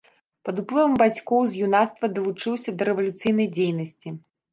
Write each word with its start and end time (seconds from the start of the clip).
Пад 0.47 0.59
уплывам 0.61 0.95
бацькоў 1.01 1.41
з 1.51 1.59
юнацтва 1.67 2.09
далучыўся 2.15 2.73
да 2.79 2.87
рэвалюцыйнай 2.89 3.47
дзейнасці. 3.59 4.15